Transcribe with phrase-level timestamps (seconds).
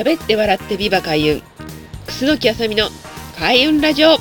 [0.00, 1.42] 喋って笑ってビバ開運。
[2.06, 2.88] 楠木あさみの
[3.38, 4.16] 開運ラジオ。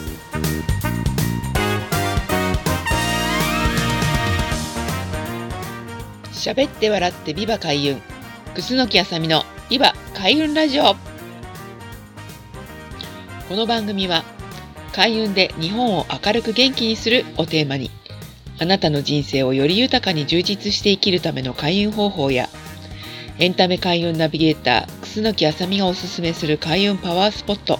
[6.33, 8.01] 喋って笑ってビバ開運。
[8.55, 10.95] 楠木あさみのビバ開運ラジオ。
[13.47, 14.25] この番組は
[14.91, 17.89] 開運で日本を明るく元気にするをテーマに
[18.59, 22.49] あなたの人生をより豊かに充実して生きるための開運方法や
[23.39, 27.79] エンタメ開運ナビゲーター、楠木あさみがおすすめする開運パワースポット。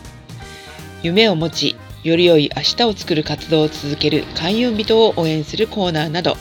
[1.04, 6.38] 夢を持ち、より良い明日を作る活動を続ける開運人を応援するコーナーなど、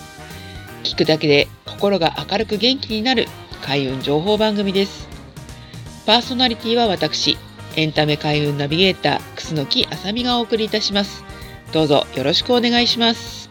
[0.84, 3.26] 聞くだけで心が明るく元気になる
[3.60, 5.08] 開運情報番組です。
[6.06, 7.38] パーソナリティは私、
[7.74, 11.24] エンタメ開運ナビゲーター、楠木あさみがお送りいたします。
[11.72, 13.50] どうぞよろしくお願いします。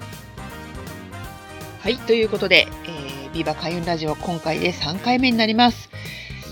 [1.81, 2.96] はい、ということで、えー
[3.37, 5.91] ビバ開運ラジオ今回で3回目になります。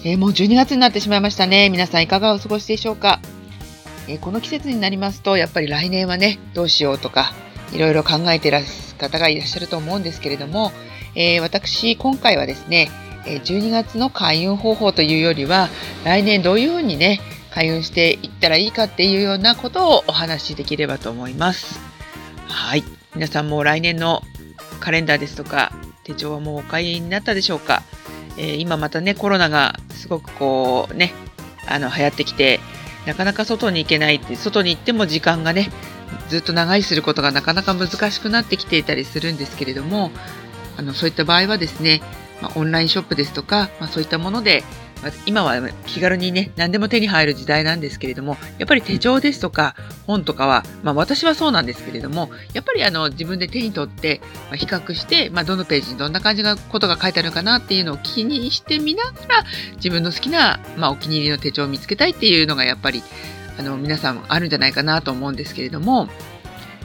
[0.03, 1.69] えー、もう12月になってしまいましたね。
[1.69, 3.19] 皆さんいかがお過ごしでしょうか、
[4.07, 7.33] えー、この季節になりますと、やっぱり来年はね、どうしようとか、
[7.73, 10.71] いろいろ考えてらっしゃる方がいらっしゃると思うんですけれども、
[11.15, 12.91] えー、私、今回はですね、
[13.25, 15.69] 12月の開運方法というよりは、
[16.03, 21.79] 来年どういうふうにね、開運していったらいいかっていうようなことをお話しできればと思います。
[22.47, 22.83] はい。
[23.15, 24.21] 皆さんも来年の
[24.79, 25.71] カレンダーですとか、
[26.05, 27.83] 手帳はもうお買いになったでしょうか、
[28.37, 31.13] えー、今またねコロナがすごくこうね
[31.67, 32.59] あの流行ってきて
[33.07, 35.71] なかなか外に行けないって外に行っても時間がね
[36.29, 40.11] ずっと長居することがなかなか難しくなってきていたりするんですけれども
[40.77, 42.01] あのそういった場合はですね、
[42.41, 44.63] まあ、オンラインショップですとか、まあ、そういったもので
[45.25, 49.75] 今は気軽にね、何でも手に入る時代なんですけれども、やっぱり手帳ですとか
[50.07, 59.43] 本とかは、まあ私はそうなんですけれども、やっぱりあの自分で手に取って、まあ、比較して、まあどのページにどんな感じのことが書いてあるのかなっていうのを気にしてみながら、
[59.75, 63.03] 自分の好きな、まあお気に入りの手帳を見つけたいっていうのがやっぱり、
[63.57, 66.09] あの皆さんあるんじゃないかなと思うんですけれども、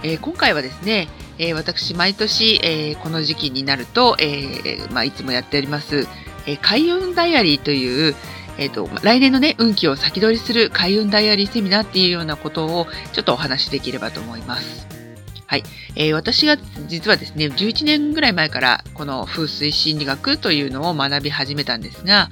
[0.02, 1.08] えー、今回はですね、
[1.54, 6.06] 私毎年、えー、この時期になると、えまあ、いつもやっております、
[6.46, 8.14] え開運ダイアリーという、
[8.58, 14.86] えーと、来年のね運気を先取りする開運ダイアリーセミナーっていうようなことをちょっとお話しできればと思います。
[15.46, 15.64] はい、
[15.96, 16.56] えー、私が
[16.86, 22.28] 実はですね11年ぐらい前からこの風水心理学というのを学び始めたんですが、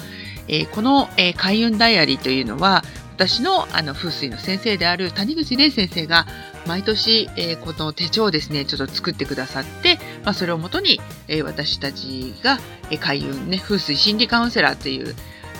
[0.46, 2.84] えー、この、えー、開運ダイアリーというのは
[3.16, 6.26] 私のあの風水の先生である谷口玲先生が
[6.68, 12.58] 毎年、えー、この手帳をですねちょっと作ってくださって、まあ、それをもとに、えー、私たちが、
[12.90, 15.14] えー、開運ね風水心理カウンセラーという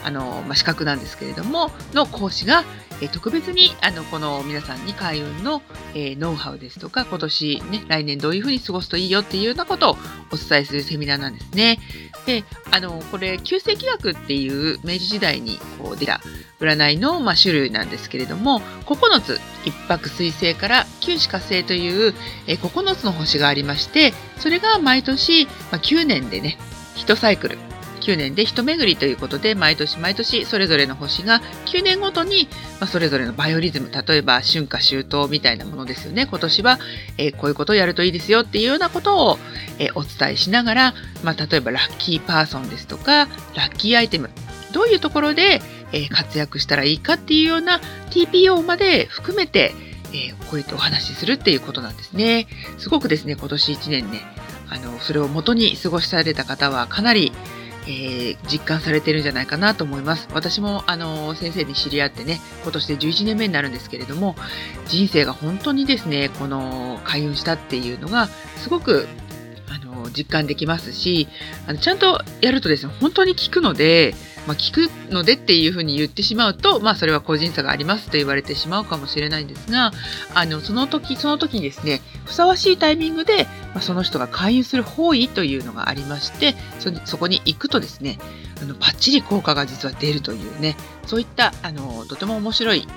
[0.04, 2.64] あの、まあ、資格なんですけれどもの講師が、
[3.00, 5.62] え特別にあのこの皆さんに開運の、
[5.94, 9.96] えノウハウですとか今年ね来年どういうふうに過ごすといいよっていうようなことを
[10.32, 11.78] お伝えするセミナーなんですね。
[12.26, 16.20] であのこれ旧世紀学っていう明治時代にこう出た
[16.60, 22.14] 占いの、まあ、種類なんですけれども9つ一泊水星から九死火星という、
[22.46, 26.58] え9つの星がありましてそれが毎年、まあ、9年でね
[26.96, 27.58] 1サイクル
[28.08, 32.48] 9年で一巡りということで毎年毎年それぞれの星が9年ごとに、
[32.80, 36.78] まあ、それぞれのバイオリズム例えば春夏秋冬みたいなものですよね今年は、
[37.18, 39.38] えー、こういうことをやるといいですよっていうようなことを、
[39.78, 44.30] えー、お伝えしながら、まあ、例えばラッキーパーソンですとかラッキーアイテム
[44.72, 45.60] どういうところで、
[45.92, 47.78] えー、活躍したらいいかっていうような
[48.10, 49.74] TPO まで含めて、
[50.14, 52.46] えこうやってお話しするっていうことなんですね。
[52.76, 54.20] すごくですね今年1年ね
[54.68, 57.32] あのそれを元に過ごされた方はかなり
[57.88, 60.28] えー、実感されてるんじゃないかなと思います。
[60.34, 64.36] 私もあの先生に知り合ってね、今年で11年目になるんですけれども、
[64.86, 69.08] 人生が本当にですね、この開運したっていうのがすごく
[69.70, 71.28] あの実感できますし、
[71.66, 74.14] あのちゃんとやるとですね、本当に効くので、
[74.48, 79.92] まあ、聞くのでっていうふうに言ってしまうと、まあ、それは個人差がありますと言われてしまうかもしれないんですが、
[80.34, 83.44] あの、その時、その時にですね、ふさわしいタイミングで、
[83.74, 88.18] まあ、その人が勧誘する方位というのがありまして、そそこに行くとですね、
[88.62, 92.88] あの、パッチリ効果が実は出るというね、そういった、あの、とても面白い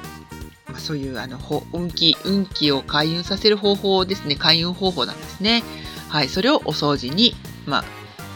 [0.72, 1.38] ま、そういうあの
[1.74, 5.64] 運気運気を開運させる方法ですね開運方法なんですね。
[6.08, 7.84] はい、それをお掃除に、まあ、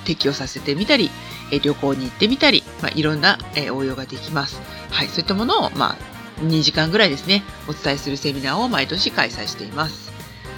[0.06, 1.10] 適用させてみたり、
[1.52, 4.62] え旅行に行ってみたり、まあ、いろんな、え応用ができます。
[4.92, 10.06] はい、そういったものを、まあ、2時間ぐらいですね、お伝えするセミナーを毎年開催しています。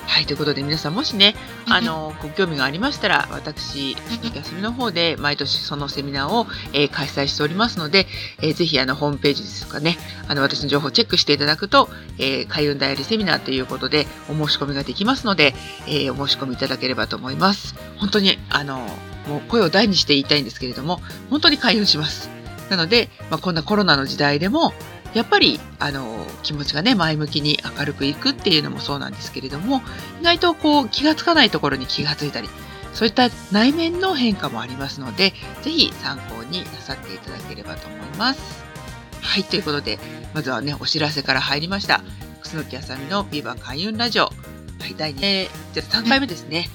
[0.08, 1.36] はい、ということで皆さんもしね、
[1.68, 3.96] あの、ご興味がありましたら、私、
[4.34, 8.08] 休みの方で毎年そのセミナーを、えー、開催しておりますので、
[8.42, 9.98] えー、ぜひあの、ホームページですとかね、
[10.28, 15.54] あの、私の情報をチェックしていただくと、えー、開運ダイアリーセミナーということで、お申し込みができますので、
[15.88, 17.76] えー、お申し込みいただければと思います。
[17.98, 18.88] 本当に、あの、
[19.28, 22.30] もう声を大にして言いたいんですけれども、本当に開運します。
[22.70, 24.74] なので、まあ、こんなコロナの時代でも
[25.14, 29.82] やっぱりあの気持ちがね前向きに明るくいくっていうのもそうなんですけれども
[30.22, 32.50] 意外とこう気がつかないところに気がついたり
[32.94, 38.66] そういった内面の変化もありますので是非参考になさっていただければと思います。
[39.22, 40.00] はいということで
[40.34, 42.02] まずはねお知らせから入りました
[42.42, 44.32] 楠木あさみのビバ開運ラジオ、は
[44.90, 46.70] い、第2、3回目ですね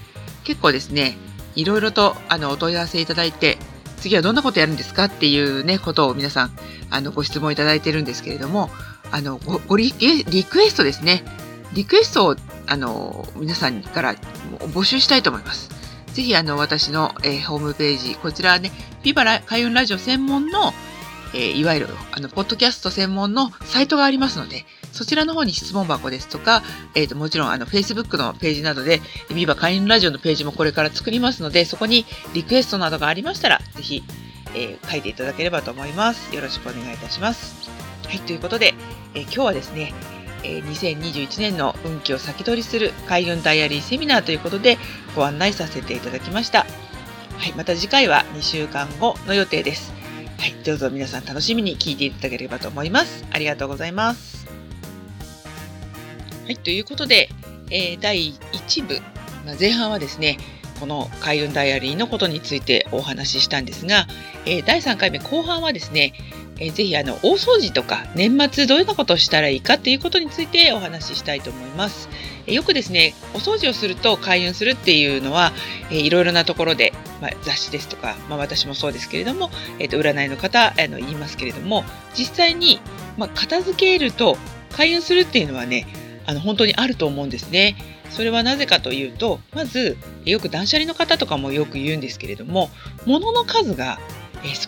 [0.44, 1.16] 結構ですね
[1.54, 3.58] いろいろとあのお問い合わせいただいて
[4.02, 6.50] 次はどんなことやるんですかっていうね、ことを皆さん、
[6.90, 8.68] あの、ご質問いただいてるんですけれども、
[9.12, 11.22] あの、ご、ごリリクエストですね。
[11.72, 14.16] リクエストを、あの、皆さんから
[14.74, 15.70] 募集したいと思います。
[16.12, 18.72] ぜひ、あの、私の、えー、ホームページ、こちらはね、
[19.04, 20.74] ビバラ開運ラジオ専門の、
[21.32, 26.62] えー、いわゆる、あの、ポッドキャスト専門のサイトがありますので、そちらの方に質問箱ですとか、
[26.94, 29.00] えっ、ー、と、もちろん、あの、Facebook のページなどで、
[29.34, 34.02] ビバ会員ラジオのページもこれから作りますので、そこにリクエストなどがありましたら、ぜひ、
[34.54, 36.34] えー、書いていただければと思います。
[36.34, 37.70] よろしくお願いいたします。
[38.06, 38.74] はい、ということで、
[39.14, 39.94] えー、今日はですね、
[40.44, 44.76] え2021年の運気を先取りする開運ダイアリーセミナーということで
[45.14, 46.66] ご案内させていただきました。
[47.38, 49.92] はい、また次回は2週間後の予定です。
[50.38, 53.24] はい、どうぞ皆さん楽しみに聞いていただければと思います。
[53.30, 54.61] ありがとうございます。
[56.52, 57.30] はい、ということで、
[57.70, 59.00] えー、第1部、
[59.46, 60.36] まあ、前半はですね、
[60.78, 64.06] この開運ダイアリーのことについてお話ししたんですが、
[64.44, 66.12] えー、第3回目後半はですね、
[66.58, 72.10] えー、ぜひあの大掃除とか年末どういうことをしたらいいかということについてお話ししたいと思います。
[72.46, 75.52] えよくですねお掃除をすると開運するっていうのは、
[75.90, 81.84] えー、いろいろなところで、まあ、雑誌ですとか、まあ、私もそうですけれども、えー、と占いの方あの言いますけれども
[82.14, 82.80] 実際に、
[83.16, 84.36] まあ、片付けると
[84.72, 85.86] 開運するっていうのはね
[86.26, 87.76] あの本当にあると思うんですね。
[88.10, 92.68] それはなぜかというとまずよく断捨離の方とかもよく言うんですけれども
[93.06, 93.98] 物の数が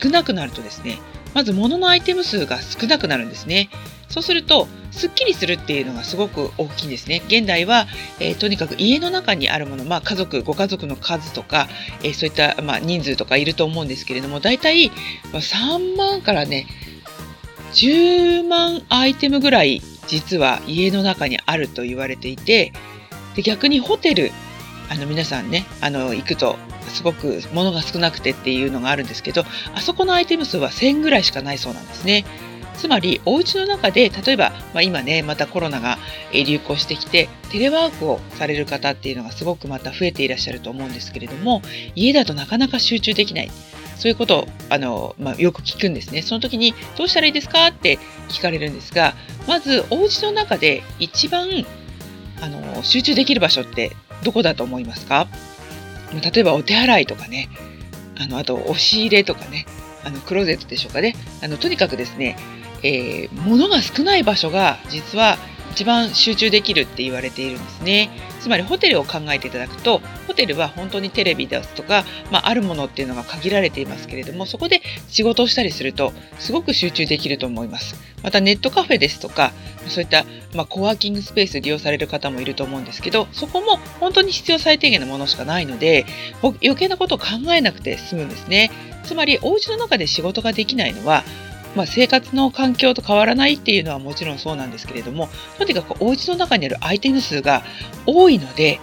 [0.02, 0.98] 少なくなるとですね
[1.34, 3.68] まず物のアイテム数が少なくなるんですね。
[4.08, 7.22] そうするとすっきりするっていうのがすごく大きいんですね。
[7.26, 7.88] 現代は、
[8.20, 11.68] えー、とにかく家の中にあるもの、まあ、家族ご家族の数とか、
[12.04, 14.92] えー、そういった、まあ、人数とかいると思うんですけれども大体
[15.32, 16.66] 3万からね
[17.72, 22.72] 10万アイテムぐらい実は家の中にあると言われていて
[23.34, 24.30] で逆にホテル
[24.90, 26.56] あの皆さんねあの行くと
[26.88, 32.24] すごく物が少なくてっていうのがあるんですけどあそこのアイテム数は1000ぐらいしかないそうなんですね。
[32.76, 35.96] つまりお家の中で例えば、まあ、今ねまたコロナが
[36.32, 41.62] 流行してきてテレワークをされる方っていうのがすごくまた増えていらっしゃると思うんですけれども
[41.94, 43.50] 家だとなかなか集中できない
[43.96, 46.22] そういうことをあの、まあ、よく聞くんですね。
[46.22, 47.98] その時にどうしたらいいですかって
[48.28, 49.14] 聞かれるんですが、
[49.46, 51.48] まずお家の中で一番
[52.40, 53.92] あの集中できる場所って
[54.22, 55.28] どこだと思いますか？
[56.34, 57.48] 例えばお手洗いとかね、
[58.18, 59.66] あのあと押し入れとかね、
[60.04, 61.14] あのクローゼットでしょうかね。
[61.42, 62.36] あのとにかくですね、
[62.82, 65.38] えー、物が少ない場所が実は
[65.74, 68.08] 一番集中できるって言われているんですね。
[68.38, 77.96] つまりホテルを考えていただくとホテルは本当にテレビですとか、まあ、あるものっていうのが限られていますけれどもそこで仕事をしたりするとすごく集中できると思います。
[78.22, 79.52] またネットカフェですとか
[79.88, 80.24] そういった、
[80.54, 86.06] まあ、コワーキングスペース利用される方もいると思うんですけどそこも本当に必要最低限のものしかないので
[86.42, 88.70] 余計なことを考えなくて済むんですね。
[89.04, 91.24] つまりお家の中で仕事ができないのは
[91.74, 95.28] まあ、生活の環境と変わらないっていうのはもちろんそうなんですけれども
[95.58, 97.62] とにかくお家の中にあるアイテム数が
[98.06, 98.80] 多いので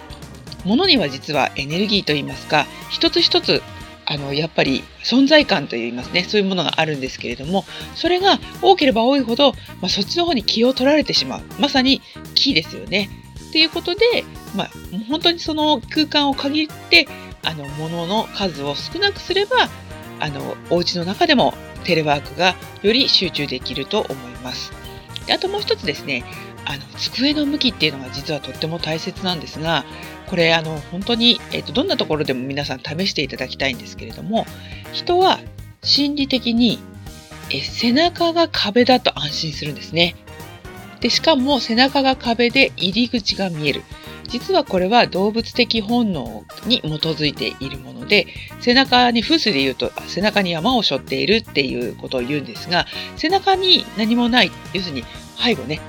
[0.64, 3.62] 物には実はエネルギーといいますか一つ一つ
[4.04, 12.02] あのやっぱり存在感といいますねそういうものがあるんですけれどもそれが多ければ多いほど、まあ、そっちの方に気を取られてしまうまさに
[12.34, 13.08] 気ですよね。
[13.48, 14.24] っていうことで、
[14.56, 14.70] まあ、
[15.08, 17.06] 本当にその空間を限って
[17.44, 19.68] あの物の数を少なくすれば
[20.20, 24.72] あのお家の中でもテレワークがより集中できると思います。
[25.26, 26.24] であともう一つですね
[26.64, 29.84] あの机の向きっていうのが実はとっても大切なんですが
[30.26, 34.46] これあの本当に、えーと、どんなところでも皆さん試していただきたいんですけれども
[34.92, 35.40] 人は
[35.82, 36.78] 心理的に
[37.50, 40.14] え背中が壁だと安心するんですね。
[41.00, 43.82] でしかも背中が壁で入り口が見える。
[44.32, 48.26] 実はこれは動物的本能に基づいているもので
[48.60, 52.86] 背中に風水で言うと背中に山を背負っているっていうことを言うんですが
[53.16, 55.04] 背中に何もない要するに
[55.36, 55.80] 背後ね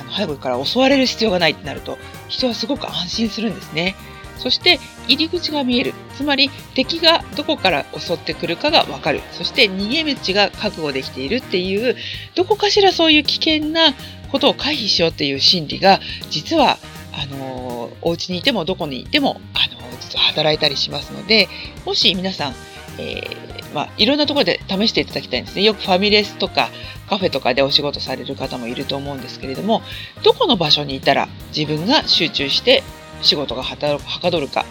[0.00, 3.96] あの背後から襲われる必要がないってなると人はすごく安心するんですね。
[4.36, 4.78] そして
[5.08, 11.96] 入り口が見えるつまり敵がどこから襲ってくるかが分かるそして逃げ道が覚悟できているっていう
[12.36, 13.94] どこかしらそういう危険な
[14.30, 15.98] ことを回避しようっていう心理が
[16.30, 16.78] 実は
[17.20, 21.48] あのお家にいてもどこにいてもあの実は働いたりしますので
[21.84, 22.54] もし皆さん、
[22.98, 25.62] えー、まあ、いろんなところで試していただきたいんですね。
[25.62, 26.70] よくファミレスとか
[27.08, 29.82] カフェとかでお仕事される方もいると思うんですけれども、
[30.22, 32.82] どこの場所にいたら自分が集中して
[33.22, 34.64] 仕事がはかどるか、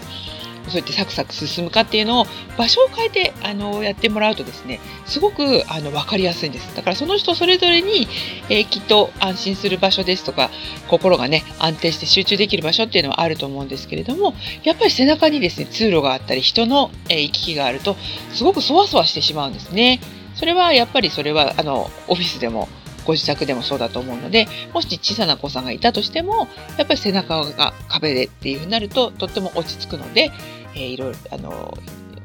[0.69, 2.25] そうやってサクサク進むかっていうのを
[2.57, 8.07] 場所を変えてあのやってもらうとですねすごくあの分かりやすいんですだからその人それぞれに、
[8.49, 10.49] えー、きっと安心する場所ですとか
[10.87, 14.33] 心がね安定して集中できる場所っていうのはあると思うんですけれども
[14.63, 17.95] やっぱり背中にですね通路があったり人の、えー、行き来があると
[18.33, 19.99] すごくそわそわしてしまうんですね。
[20.35, 22.69] それはやっぱりそれはあのオフィスでも
[23.07, 30.29] ご自宅でもそうだと思うのでもし小さな子さんがいたとしてもやっぱり背中が壁でっていうふうになるととっても落ち着くので、
[30.77, 31.77] えー、いろいろあの、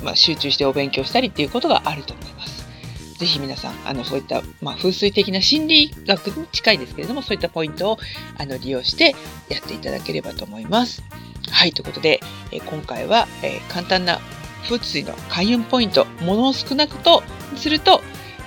[0.05, 2.63] まあ、集中してお勉強したりっていうことがあると思います。
[3.19, 7.99] ぜひ皆さん、あの、そういった、まあ、風水的な心理学に近いですけれども、そういったポイントを
[8.37, 9.15] あの利用して
[9.49, 11.05] やっていただければと思います。
[11.51, 14.19] はい、ということで、えー、今回は、えー、簡単な
[14.65, 17.23] 風水の開運ポイント、ものを少なくと
[17.57, 18.03] すると、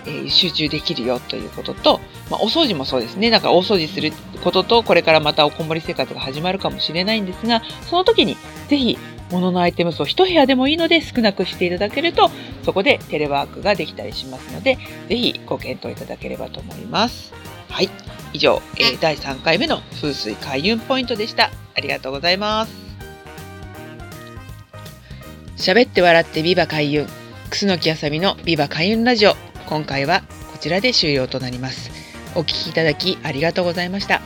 [0.05, 3.29] えー、集中できるよということと、まあ、お掃除もそうですね。
[3.29, 4.11] だか大掃除する
[4.43, 8.35] ことと、これからまたおこもり生活が始まるかもしれないんですが、その時に
[8.67, 8.97] ぜひ
[9.31, 12.29] 物のアイテム数を1部屋でもいいので少なくしていただけると、
[12.63, 14.77] そこでテレワークができたりしますので、
[15.09, 17.33] ぜひご検討いただければと思います。
[17.69, 17.89] はい。
[18.33, 21.51] 以上、えー、第3回目の風水開運ポイントでした。
[21.75, 22.85] ありがとうございます。
[25.57, 27.07] 喋って笑ってビバ開運。
[27.49, 29.35] 楠木あさみのビバ開運ラジオ。
[29.67, 31.91] 今回はこちらで終了となります。
[32.35, 34.21] お聴きいただきありがとうございました。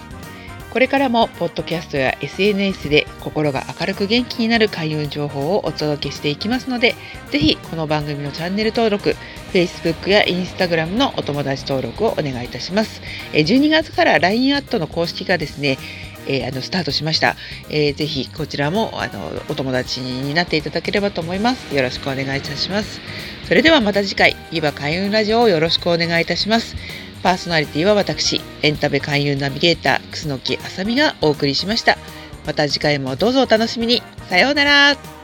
[0.71, 6.95] これからもポッドキャストや SNS で心が明るく元気になる開運情報をお届けしていきますので、
[7.31, 9.15] ぜひこの番組のチャンネル登録、
[9.53, 13.01] Facebook や Instagram のお友達登録をお願いいたします。
[13.33, 15.77] 12月から LINE アットの公式がですね、
[16.27, 17.35] えー、あのスタートしました、
[17.69, 17.95] えー。
[17.95, 21.75] ぜひこちらもあのお友達になっていただければと思います。
[21.75, 23.01] よろしくお願いいたします。
[23.47, 26.75] それではまた次回、ビバ開運ラジオをよろしくお願いいたします。
[27.23, 31.97] パーソナリティは私、エンタメ勧誘ナビゲーター、楠木あさみがお送りしました。
[32.49, 34.01] また次回もどうぞお楽しみに。
[34.27, 35.18] さようなら。